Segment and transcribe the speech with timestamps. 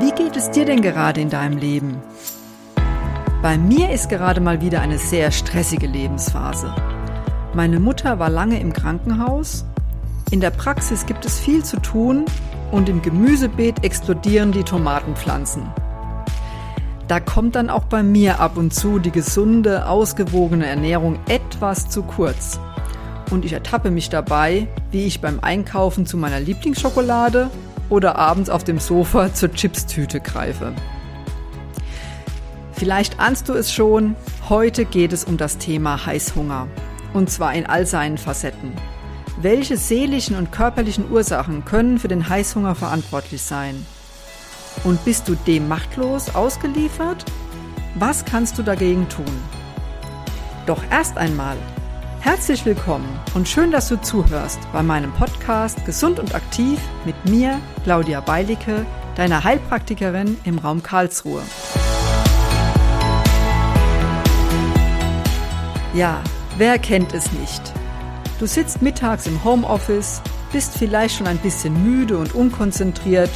[0.00, 1.96] Wie geht es dir denn gerade in deinem Leben?
[3.42, 6.72] Bei mir ist gerade mal wieder eine sehr stressige Lebensphase.
[7.52, 9.64] Meine Mutter war lange im Krankenhaus.
[10.30, 12.26] In der Praxis gibt es viel zu tun
[12.70, 15.64] und im Gemüsebeet explodieren die Tomatenpflanzen.
[17.08, 22.04] Da kommt dann auch bei mir ab und zu die gesunde, ausgewogene Ernährung etwas zu
[22.04, 22.60] kurz.
[23.32, 27.50] Und ich ertappe mich dabei, wie ich beim Einkaufen zu meiner Lieblingsschokolade
[27.90, 30.74] oder abends auf dem Sofa zur Chipstüte greife.
[32.72, 34.14] Vielleicht ahnst du es schon,
[34.48, 36.68] heute geht es um das Thema Heißhunger.
[37.12, 38.72] Und zwar in all seinen Facetten.
[39.40, 43.86] Welche seelischen und körperlichen Ursachen können für den Heißhunger verantwortlich sein?
[44.84, 47.24] Und bist du dem machtlos ausgeliefert?
[47.94, 49.24] Was kannst du dagegen tun?
[50.66, 51.56] Doch erst einmal,
[52.20, 57.60] herzlich willkommen und schön, dass du zuhörst bei meinem Podcast Gesund und Aktiv mit mir,
[57.84, 58.84] Claudia Beilicke,
[59.14, 61.42] deiner Heilpraktikerin im Raum Karlsruhe.
[65.94, 66.22] Ja,
[66.56, 67.62] wer kennt es nicht?
[68.38, 70.20] Du sitzt mittags im Homeoffice,
[70.52, 73.30] bist vielleicht schon ein bisschen müde und unkonzentriert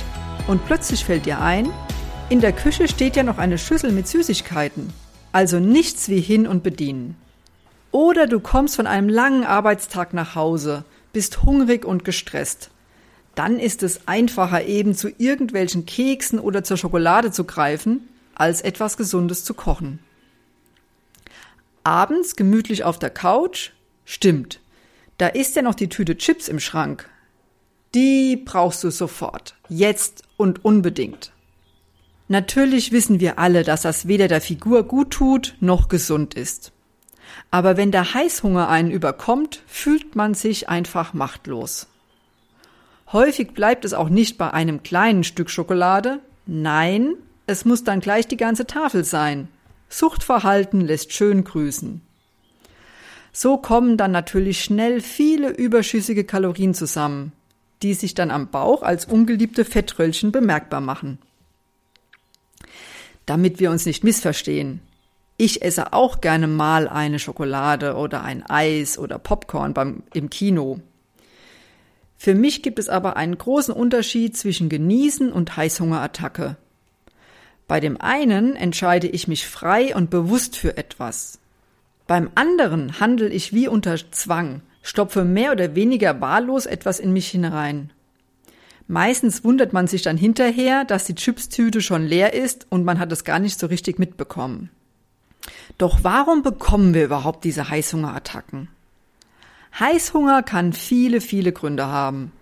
[0.49, 1.71] und plötzlich fällt dir ein,
[2.29, 4.93] in der Küche steht ja noch eine Schüssel mit Süßigkeiten,
[5.33, 7.22] also nichts wie hin und bedienen.
[7.93, 12.71] Oder du kommst von einem langen Arbeitstag nach Hause, bist hungrig und gestresst.
[13.35, 18.97] Dann ist es einfacher eben zu irgendwelchen Keksen oder zur Schokolade zu greifen, als etwas
[18.97, 19.99] Gesundes zu kochen.
[21.85, 23.71] Abends gemütlich auf der Couch?
[24.05, 24.61] Stimmt.
[25.19, 27.09] Da ist ja noch die Tüte Chips im Schrank.
[27.95, 29.55] Die brauchst du sofort.
[29.69, 31.33] Jetzt und unbedingt.
[32.29, 36.73] Natürlich wissen wir alle, dass das weder der Figur gut tut noch gesund ist.
[37.51, 41.87] Aber wenn der Heißhunger einen überkommt, fühlt man sich einfach machtlos.
[43.13, 46.21] Häufig bleibt es auch nicht bei einem kleinen Stück Schokolade.
[46.47, 47.15] Nein,
[47.47, 49.49] es muss dann gleich die ganze Tafel sein.
[49.91, 52.01] Suchtverhalten lässt schön grüßen.
[53.33, 57.33] So kommen dann natürlich schnell viele überschüssige Kalorien zusammen,
[57.83, 61.19] die sich dann am Bauch als ungeliebte Fettröllchen bemerkbar machen.
[63.27, 64.81] Damit wir uns nicht missverstehen.
[65.45, 70.79] Ich esse auch gerne mal eine Schokolade oder ein Eis oder Popcorn beim, im Kino.
[72.17, 76.59] Für mich gibt es aber einen großen Unterschied zwischen Genießen und Heißhungerattacke.
[77.67, 81.41] Bei dem einen entscheide ich mich frei und bewusst für etwas.
[82.07, 87.29] Beim anderen handle ich wie unter Zwang, stopfe mehr oder weniger wahllos etwas in mich
[87.29, 87.91] hinein.
[88.87, 93.11] Meistens wundert man sich dann hinterher, dass die Chipstüte schon leer ist und man hat
[93.11, 94.71] es gar nicht so richtig mitbekommen.
[95.79, 98.69] Doch warum bekommen wir überhaupt diese Heißhungerattacken?
[99.79, 102.33] Heißhunger kann viele, viele Gründe haben.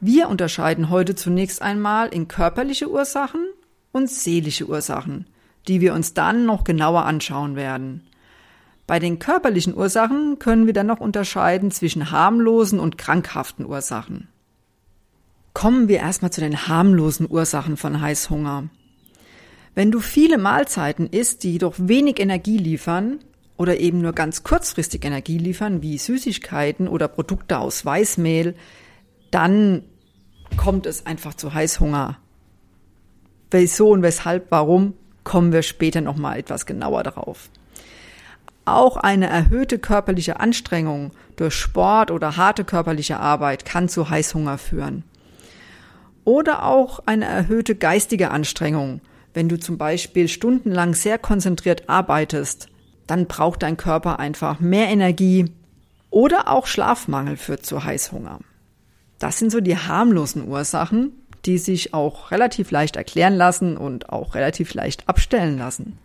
[0.00, 3.46] Wir unterscheiden heute zunächst einmal in körperliche Ursachen
[3.92, 5.26] und seelische Ursachen,
[5.68, 8.06] die wir uns dann noch genauer anschauen werden.
[8.86, 14.28] Bei den körperlichen Ursachen können wir dann noch unterscheiden zwischen harmlosen und krankhaften Ursachen.
[15.54, 18.64] Kommen wir erstmal zu den harmlosen Ursachen von Heißhunger.
[19.76, 23.18] Wenn du viele Mahlzeiten isst, die jedoch wenig Energie liefern
[23.58, 28.54] oder eben nur ganz kurzfristig Energie liefern, wie Süßigkeiten oder Produkte aus Weißmehl,
[29.30, 29.82] dann
[30.56, 32.16] kommt es einfach zu Heißhunger.
[33.50, 34.94] Wieso und weshalb, warum,
[35.24, 37.50] kommen wir später nochmal etwas genauer darauf.
[38.64, 45.04] Auch eine erhöhte körperliche Anstrengung durch Sport oder harte körperliche Arbeit kann zu Heißhunger führen.
[46.24, 49.02] Oder auch eine erhöhte geistige Anstrengung.
[49.36, 52.68] Wenn du zum Beispiel stundenlang sehr konzentriert arbeitest,
[53.06, 55.52] dann braucht dein Körper einfach mehr Energie.
[56.08, 58.40] Oder auch Schlafmangel führt zu Heißhunger.
[59.18, 61.12] Das sind so die harmlosen Ursachen,
[61.44, 65.98] die sich auch relativ leicht erklären lassen und auch relativ leicht abstellen lassen.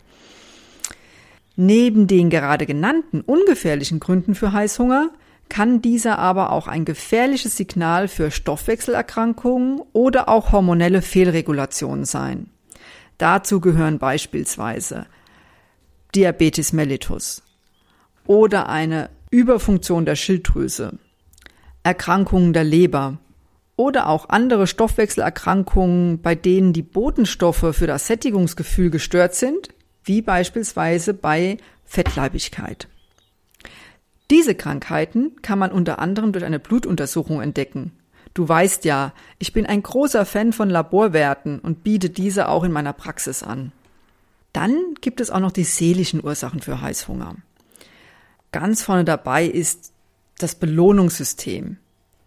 [1.56, 5.09] Neben den gerade genannten ungefährlichen Gründen für Heißhunger
[5.47, 12.50] kann dieser aber auch ein gefährliches Signal für Stoffwechselerkrankungen oder auch hormonelle Fehlregulationen sein.
[13.22, 15.06] Dazu gehören beispielsweise
[16.16, 17.44] Diabetes mellitus
[18.26, 20.97] oder eine Überfunktion der Schilddrüse,
[21.84, 23.20] Erkrankungen der Leber
[23.76, 29.70] oder auch andere Stoffwechselerkrankungen, bei denen die Botenstoffe für das Sättigungsgefühl gestört sind,
[30.03, 32.88] wie beispielsweise bei Fettleibigkeit.
[34.32, 37.91] Diese Krankheiten kann man unter anderem durch eine Blutuntersuchung entdecken.
[38.33, 42.72] Du weißt ja, ich bin ein großer Fan von Laborwerten und biete diese auch in
[42.72, 43.72] meiner Praxis an.
[44.53, 47.35] Dann gibt es auch noch die seelischen Ursachen für Heißhunger.
[48.51, 49.93] Ganz vorne dabei ist
[50.37, 51.78] das Belohnungssystem.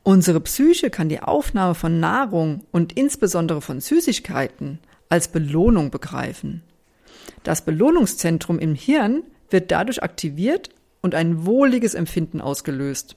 [0.02, 4.78] Unsere Psyche kann die Aufnahme von Nahrung und insbesondere von Süßigkeiten
[5.08, 6.62] als Belohnung begreifen.
[7.42, 10.70] Das Belohnungszentrum im Hirn wird dadurch aktiviert
[11.00, 13.16] und ein wohliges Empfinden ausgelöst.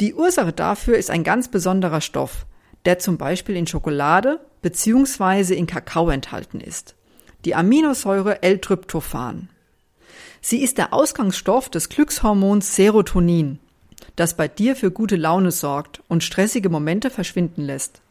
[0.00, 2.44] Die Ursache dafür ist ein ganz besonderer Stoff,
[2.84, 5.54] der zum Beispiel in Schokolade bzw.
[5.54, 6.94] in Kakao enthalten ist.
[7.46, 9.48] Die Aminosäure L-Tryptophan.
[10.42, 13.58] Sie ist der Ausgangsstoff des Glückshormons Serotonin,
[14.16, 18.02] das bei dir für gute Laune sorgt und stressige Momente verschwinden lässt.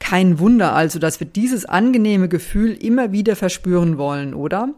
[0.00, 4.74] Kein Wunder also, dass wir dieses angenehme Gefühl immer wieder verspüren wollen, oder?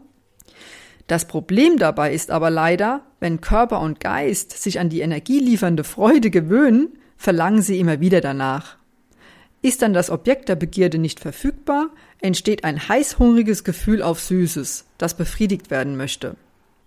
[1.07, 6.29] Das Problem dabei ist aber leider, wenn Körper und Geist sich an die energieliefernde Freude
[6.29, 8.77] gewöhnen, verlangen sie immer wieder danach.
[9.61, 11.89] Ist dann das Objekt der Begierde nicht verfügbar,
[12.21, 16.35] entsteht ein heißhungriges Gefühl auf Süßes, das befriedigt werden möchte.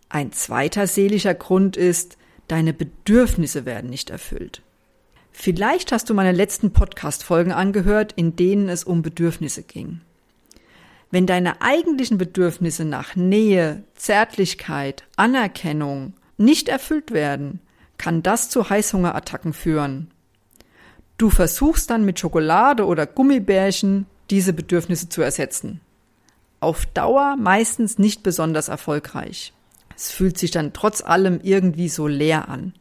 [0.08, 4.62] Ein zweiter seelischer Grund ist, deine Bedürfnisse werden nicht erfüllt.
[5.32, 10.00] Vielleicht hast du meine letzten Podcast-Folgen angehört, in denen es um Bedürfnisse ging.
[11.10, 17.60] Wenn deine eigentlichen Bedürfnisse nach Nähe, Zärtlichkeit, Anerkennung nicht erfüllt werden,
[17.98, 20.10] kann das zu Heißhungerattacken führen.
[21.18, 25.80] Du versuchst dann mit Schokolade oder Gummibärchen diese Bedürfnisse zu ersetzen.
[26.60, 29.52] Auf Dauer meistens nicht besonders erfolgreich.
[29.96, 32.72] Es fühlt sich dann trotz allem irgendwie so leer an.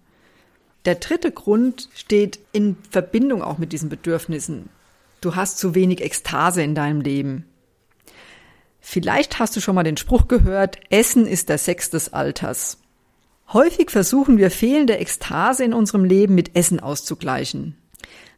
[0.86, 4.70] Der dritte Grund steht in Verbindung auch mit diesen Bedürfnissen.
[5.20, 7.46] Du hast zu wenig Ekstase in deinem Leben.
[8.80, 12.80] Vielleicht hast du schon mal den Spruch gehört, Essen ist der Sex des Alters.
[13.52, 17.78] Häufig versuchen wir fehlende Ekstase in unserem Leben mit Essen auszugleichen.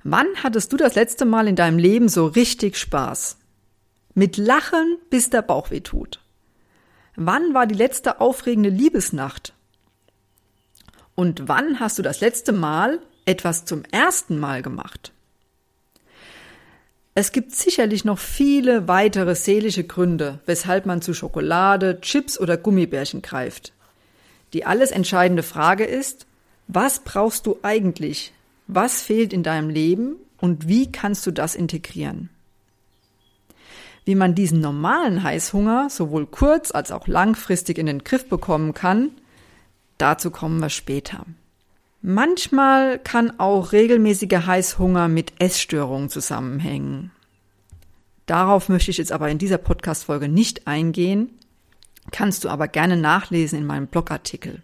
[0.04, 3.38] Wann hattest du das letzte Mal in deinem Leben so richtig Spaß?
[4.14, 6.22] Mit Lachen, bis der Bauch weh tut.
[7.16, 9.54] Wann war die letzte aufregende Liebesnacht?
[11.14, 15.12] Und wann hast du das letzte Mal etwas zum ersten Mal gemacht?
[17.14, 23.22] Es gibt sicherlich noch viele weitere seelische Gründe, weshalb man zu Schokolade, Chips oder Gummibärchen
[23.22, 23.74] greift.
[24.54, 26.26] Die alles entscheidende Frage ist,
[26.68, 28.34] was brauchst du eigentlich?
[28.68, 32.30] Was fehlt in deinem Leben und wie kannst du das integrieren?
[34.06, 39.12] Wie man diesen normalen Heißhunger sowohl kurz- als auch langfristig in den Griff bekommen kann,
[40.02, 41.28] Dazu kommen wir später.
[42.02, 47.12] Manchmal kann auch regelmäßiger Heißhunger mit Essstörungen zusammenhängen.
[48.26, 51.30] Darauf möchte ich jetzt aber in dieser Podcast-Folge nicht eingehen,
[52.12, 54.64] kannst du aber gerne nachlesen in meinem Blogartikel.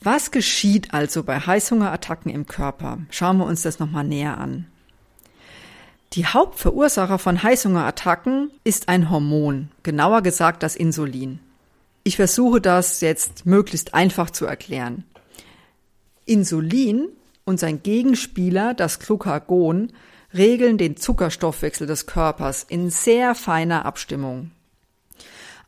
[0.00, 2.98] Was geschieht also bei Heißhungerattacken im Körper?
[3.10, 4.66] Schauen wir uns das nochmal näher an.
[6.14, 11.38] Die Hauptverursacher von Heißhungerattacken ist ein Hormon, genauer gesagt das Insulin.
[12.02, 15.04] Ich versuche das jetzt möglichst einfach zu erklären.
[16.26, 17.08] Insulin
[17.44, 19.92] und sein Gegenspieler, das Glucagon,
[20.34, 24.50] regeln den Zuckerstoffwechsel des Körpers in sehr feiner Abstimmung.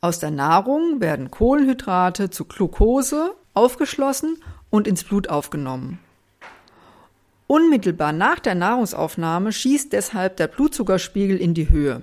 [0.01, 4.37] Aus der Nahrung werden Kohlenhydrate zu Glucose aufgeschlossen
[4.71, 5.99] und ins Blut aufgenommen.
[7.47, 12.03] Unmittelbar nach der Nahrungsaufnahme schießt deshalb der Blutzuckerspiegel in die Höhe.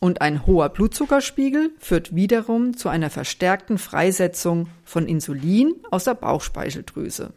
[0.00, 7.34] Und ein hoher Blutzuckerspiegel führt wiederum zu einer verstärkten Freisetzung von Insulin aus der Bauchspeicheldrüse.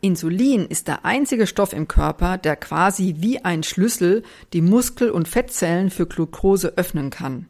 [0.00, 5.28] Insulin ist der einzige Stoff im Körper, der quasi wie ein Schlüssel die Muskel- und
[5.28, 7.46] Fettzellen für Glucose öffnen kann.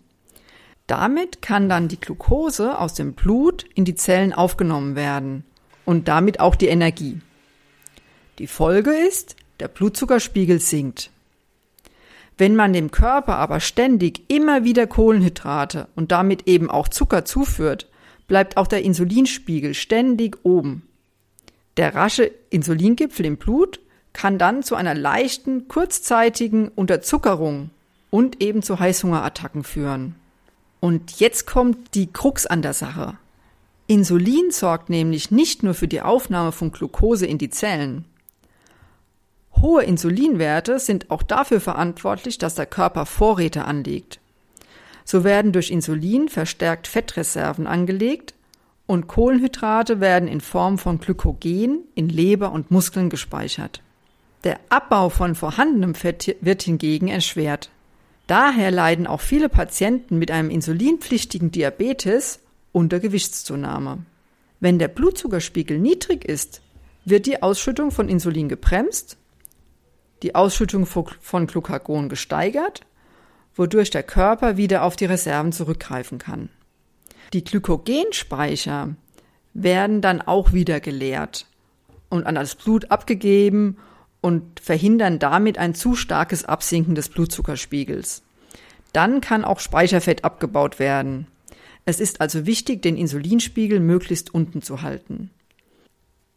[0.86, 5.44] Damit kann dann die Glucose aus dem Blut in die Zellen aufgenommen werden
[5.84, 7.20] und damit auch die Energie.
[8.38, 11.10] Die Folge ist, der Blutzuckerspiegel sinkt.
[12.38, 17.88] Wenn man dem Körper aber ständig immer wieder Kohlenhydrate und damit eben auch Zucker zuführt,
[18.28, 20.86] bleibt auch der Insulinspiegel ständig oben.
[21.76, 23.80] Der rasche Insulingipfel im Blut
[24.12, 27.70] kann dann zu einer leichten, kurzzeitigen Unterzuckerung
[28.10, 30.14] und eben zu Heißhungerattacken führen.
[30.80, 33.18] Und jetzt kommt die Krux an der Sache.
[33.86, 38.04] Insulin sorgt nämlich nicht nur für die Aufnahme von Glucose in die Zellen,
[39.60, 44.20] Hohe Insulinwerte sind auch dafür verantwortlich, dass der Körper Vorräte anlegt.
[45.04, 48.34] So werden durch Insulin verstärkt Fettreserven angelegt
[48.86, 53.82] und Kohlenhydrate werden in Form von Glykogen in Leber und Muskeln gespeichert.
[54.44, 57.70] Der Abbau von vorhandenem Fett wird hingegen erschwert.
[58.26, 62.40] Daher leiden auch viele Patienten mit einem insulinpflichtigen Diabetes
[62.72, 63.98] unter Gewichtszunahme.
[64.60, 66.62] Wenn der Blutzuckerspiegel niedrig ist,
[67.04, 69.16] wird die Ausschüttung von Insulin gebremst
[70.22, 72.80] die Ausschüttung von Glucagon gesteigert,
[73.54, 76.48] wodurch der Körper wieder auf die Reserven zurückgreifen kann.
[77.32, 78.94] Die Glykogenspeicher
[79.54, 81.46] werden dann auch wieder geleert
[82.08, 83.78] und an das Blut abgegeben
[84.20, 88.22] und verhindern damit ein zu starkes Absinken des Blutzuckerspiegels.
[88.92, 91.26] Dann kann auch Speicherfett abgebaut werden.
[91.84, 95.30] Es ist also wichtig, den Insulinspiegel möglichst unten zu halten.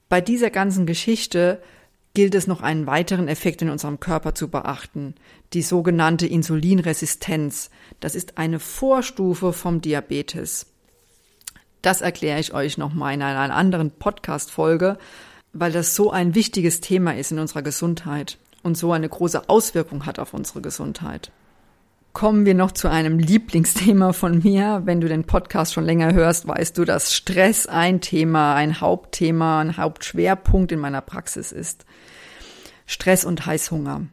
[0.07, 1.61] Bei dieser ganzen Geschichte
[2.13, 5.15] gilt es noch einen weiteren Effekt in unserem Körper zu beachten,
[5.53, 7.69] die sogenannte Insulinresistenz.
[7.99, 10.67] Das ist eine Vorstufe vom Diabetes.
[11.81, 14.97] Das erkläre ich euch nochmal in einer anderen Podcast-Folge,
[15.53, 20.05] weil das so ein wichtiges Thema ist in unserer Gesundheit und so eine große Auswirkung
[20.05, 21.31] hat auf unsere Gesundheit.
[22.11, 24.81] Kommen wir noch zu einem Lieblingsthema von mir.
[24.85, 29.61] Wenn du den Podcast schon länger hörst, weißt du, dass Stress ein Thema, ein Hauptthema,
[29.61, 31.85] ein Hauptschwerpunkt in meiner Praxis ist.
[32.91, 34.07] Stress und Heißhunger.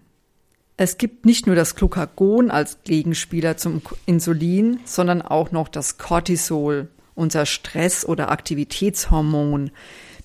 [0.76, 6.88] Es gibt nicht nur das Glucagon als Gegenspieler zum Insulin, sondern auch noch das Cortisol,
[7.14, 9.70] unser Stress- oder Aktivitätshormon,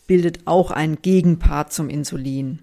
[0.05, 2.59] bildet auch einen Gegenpart zum Insulin.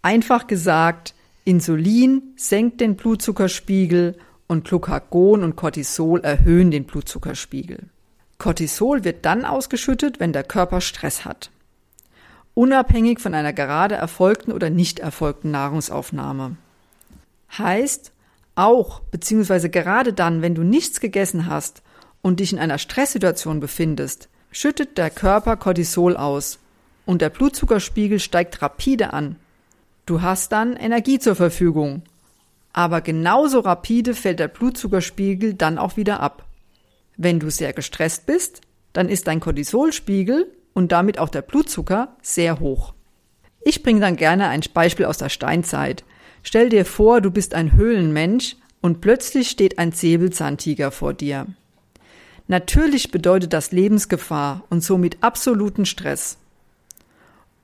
[0.00, 1.12] Einfach gesagt,
[1.44, 7.90] Insulin senkt den Blutzuckerspiegel und Glucagon und Cortisol erhöhen den Blutzuckerspiegel.
[8.38, 11.50] Cortisol wird dann ausgeschüttet, wenn der Körper Stress hat
[12.56, 16.56] unabhängig von einer gerade erfolgten oder nicht erfolgten Nahrungsaufnahme.
[17.56, 18.12] Heißt,
[18.54, 19.68] auch bzw.
[19.68, 21.82] gerade dann, wenn du nichts gegessen hast
[22.22, 26.58] und dich in einer Stresssituation befindest, schüttet der Körper Cortisol aus
[27.04, 29.36] und der Blutzuckerspiegel steigt rapide an.
[30.06, 32.04] Du hast dann Energie zur Verfügung,
[32.72, 36.46] aber genauso rapide fällt der Blutzuckerspiegel dann auch wieder ab.
[37.18, 38.62] Wenn du sehr gestresst bist,
[38.94, 42.92] dann ist dein Cortisolspiegel und damit auch der Blutzucker sehr hoch.
[43.62, 46.04] Ich bringe dann gerne ein Beispiel aus der Steinzeit.
[46.42, 51.46] Stell dir vor, du bist ein Höhlenmensch und plötzlich steht ein Säbelzahntiger vor dir.
[52.46, 56.36] Natürlich bedeutet das Lebensgefahr und somit absoluten Stress.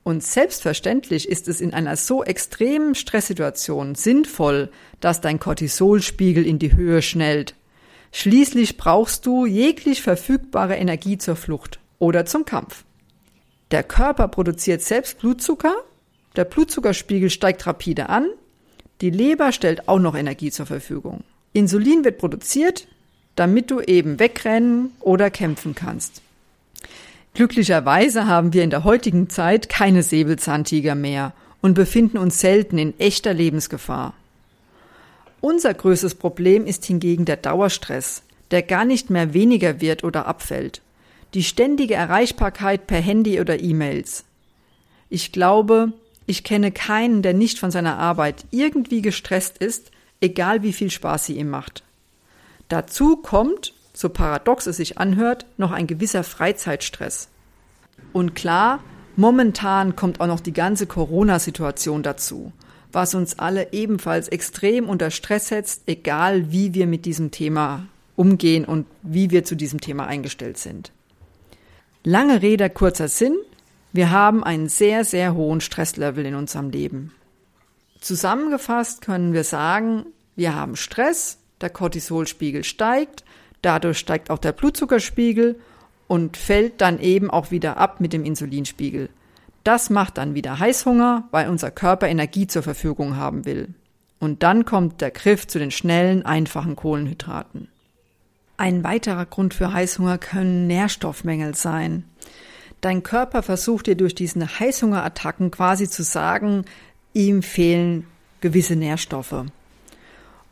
[0.04, 6.74] Und selbstverständlich ist es in einer so extremen Stresssituation sinnvoll, dass dein Cortisolspiegel in die
[6.74, 7.54] Höhe schnellt.
[8.10, 12.84] Schließlich brauchst du jeglich verfügbare Energie zur Flucht oder zum Kampf.
[13.72, 15.74] Der Körper produziert selbst Blutzucker,
[16.36, 18.28] der Blutzuckerspiegel steigt rapide an,
[19.00, 21.24] die Leber stellt auch noch Energie zur Verfügung.
[21.54, 22.86] Insulin wird produziert,
[23.34, 26.20] damit du eben wegrennen oder kämpfen kannst.
[27.32, 32.98] Glücklicherweise haben wir in der heutigen Zeit keine Säbelzahntiger mehr und befinden uns selten in
[33.00, 34.12] echter Lebensgefahr.
[35.40, 40.82] Unser größtes Problem ist hingegen der Dauerstress, der gar nicht mehr weniger wird oder abfällt
[41.34, 44.24] die ständige Erreichbarkeit per Handy oder E-Mails.
[45.08, 45.92] Ich glaube,
[46.26, 51.26] ich kenne keinen, der nicht von seiner Arbeit irgendwie gestresst ist, egal wie viel Spaß
[51.26, 51.82] sie ihm macht.
[52.68, 57.28] Dazu kommt, so paradox es sich anhört, noch ein gewisser Freizeitstress.
[58.12, 58.82] Und klar,
[59.16, 62.52] momentan kommt auch noch die ganze Corona-Situation dazu,
[62.92, 67.86] was uns alle ebenfalls extrem unter Stress setzt, egal wie wir mit diesem Thema
[68.16, 70.92] umgehen und wie wir zu diesem Thema eingestellt sind.
[72.04, 73.36] Lange Rede, kurzer Sinn.
[73.92, 77.12] Wir haben einen sehr, sehr hohen Stresslevel in unserem Leben.
[78.00, 83.22] Zusammengefasst können wir sagen, wir haben Stress, der Cortisolspiegel steigt,
[83.60, 85.60] dadurch steigt auch der Blutzuckerspiegel
[86.08, 89.08] und fällt dann eben auch wieder ab mit dem Insulinspiegel.
[89.62, 93.68] Das macht dann wieder Heißhunger, weil unser Körper Energie zur Verfügung haben will.
[94.18, 97.68] Und dann kommt der Griff zu den schnellen, einfachen Kohlenhydraten.
[98.62, 102.04] Ein weiterer Grund für Heißhunger können Nährstoffmängel sein.
[102.80, 106.64] Dein Körper versucht dir durch diesen Heißhungerattacken quasi zu sagen,
[107.12, 108.06] ihm fehlen
[108.40, 109.46] gewisse Nährstoffe.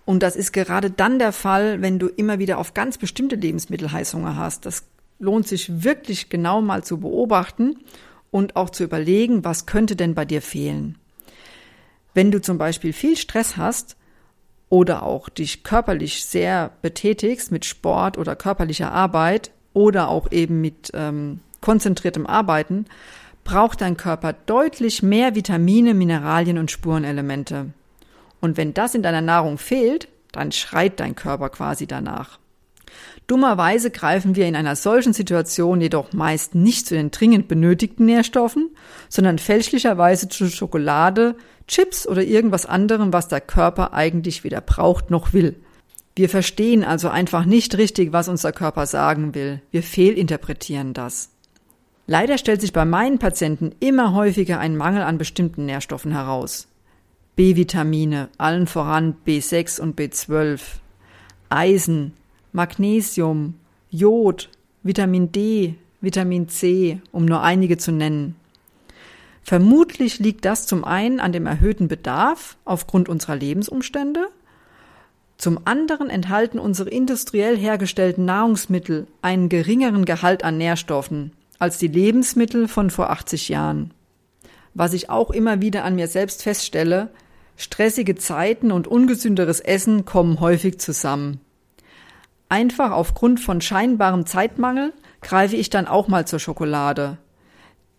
[0.06, 3.92] Und das ist gerade dann der Fall, wenn du immer wieder auf ganz bestimmte Lebensmittel
[3.92, 4.66] Heißhunger hast.
[4.66, 4.82] Das
[5.20, 7.76] lohnt sich wirklich genau mal zu beobachten
[8.32, 10.98] und auch zu überlegen, was könnte denn bei dir fehlen.
[12.12, 13.96] Wenn du zum Beispiel viel Stress hast,
[14.70, 20.90] oder auch dich körperlich sehr betätigst mit Sport oder körperlicher Arbeit oder auch eben mit
[20.94, 22.86] ähm, konzentriertem Arbeiten,
[23.44, 27.66] braucht dein Körper deutlich mehr Vitamine, Mineralien und Spurenelemente.
[28.40, 32.39] Und wenn das in deiner Nahrung fehlt, dann schreit dein Körper quasi danach.
[33.26, 38.70] Dummerweise greifen wir in einer solchen Situation jedoch meist nicht zu den dringend benötigten Nährstoffen,
[39.08, 41.36] sondern fälschlicherweise zu Schokolade,
[41.68, 45.56] Chips oder irgendwas anderem, was der Körper eigentlich weder braucht noch will.
[46.16, 49.62] Wir verstehen also einfach nicht richtig, was unser Körper sagen will.
[49.70, 51.30] Wir fehlinterpretieren das.
[52.06, 56.66] Leider stellt sich bei meinen Patienten immer häufiger ein Mangel an bestimmten Nährstoffen heraus.
[57.36, 60.60] B-Vitamine, allen voran B6 und B12,
[61.48, 62.14] Eisen,
[62.52, 63.54] Magnesium,
[63.90, 64.48] Jod,
[64.82, 68.36] Vitamin D, Vitamin C, um nur einige zu nennen.
[69.42, 74.28] Vermutlich liegt das zum einen an dem erhöhten Bedarf aufgrund unserer Lebensumstände,
[75.40, 82.68] Zum anderen enthalten unsere industriell hergestellten Nahrungsmittel einen geringeren Gehalt an Nährstoffen als die Lebensmittel
[82.68, 83.92] von vor 80 Jahren.
[84.74, 87.10] Was ich auch immer wieder an mir selbst feststelle,
[87.56, 91.40] stressige Zeiten und ungesünderes Essen kommen häufig zusammen.
[92.50, 97.16] Einfach aufgrund von scheinbarem Zeitmangel greife ich dann auch mal zur Schokolade.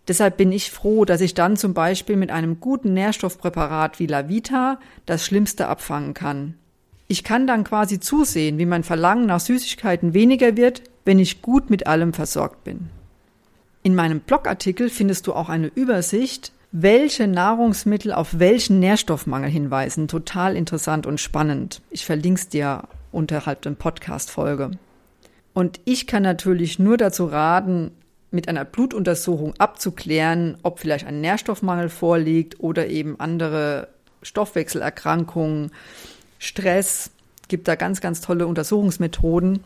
[0.08, 4.78] Deshalb bin ich froh, dass ich dann zum Beispiel mit einem guten Nährstoffpräparat wie Lavita
[5.06, 6.54] das Schlimmste abfangen kann.
[7.08, 11.70] Ich kann dann quasi zusehen, wie mein Verlangen nach Süßigkeiten weniger wird, wenn ich gut
[11.70, 12.90] mit allem versorgt bin.
[13.82, 20.08] In meinem Blogartikel findest du auch eine Übersicht, welche Nahrungsmittel auf welchen Nährstoffmangel hinweisen.
[20.08, 21.80] Total interessant und spannend.
[21.90, 22.82] Ich verlinke es dir
[23.12, 24.72] unterhalb der Podcast-Folge.
[25.54, 27.92] Und ich kann natürlich nur dazu raten,
[28.30, 33.88] mit einer Blutuntersuchung abzuklären, ob vielleicht ein Nährstoffmangel vorliegt oder eben andere
[34.22, 35.70] Stoffwechselerkrankungen,
[36.38, 37.10] Stress.
[37.48, 39.62] Gibt da ganz, ganz tolle Untersuchungsmethoden.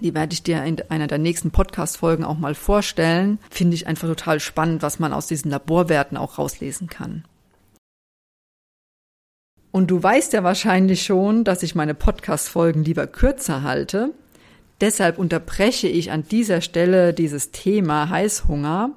[0.00, 3.38] Die werde ich dir in einer der nächsten Podcast-Folgen auch mal vorstellen.
[3.50, 7.24] Finde ich einfach total spannend, was man aus diesen Laborwerten auch rauslesen kann.
[9.70, 14.14] Und du weißt ja wahrscheinlich schon, dass ich meine Podcast-Folgen lieber kürzer halte.
[14.80, 18.92] Deshalb unterbreche ich an dieser Stelle dieses Thema Heißhunger.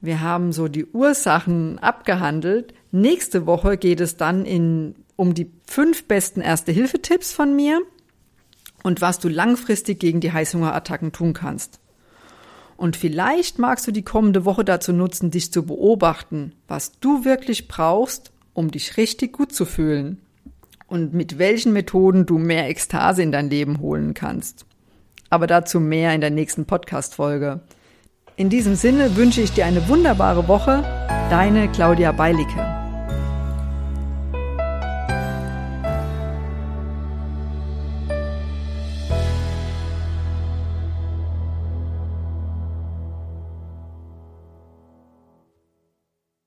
[0.00, 2.74] Wir haben so die Ursachen abgehandelt.
[2.92, 7.80] Nächste Woche geht es dann in, um die fünf besten Erste-Hilfe-Tipps von mir
[8.82, 11.80] und was du langfristig gegen die Heißhungerattacken tun kannst.
[12.76, 17.68] Und vielleicht magst du die kommende Woche dazu nutzen, dich zu beobachten, was du wirklich
[17.68, 20.20] brauchst, um dich richtig gut zu fühlen
[20.86, 24.66] und mit welchen Methoden du mehr Ekstase in dein Leben holen kannst.
[25.30, 27.60] Aber dazu mehr in der nächsten Podcast-Folge.
[28.36, 30.82] In diesem Sinne wünsche ich dir eine wunderbare Woche.
[31.30, 32.69] Deine Claudia Beilicke.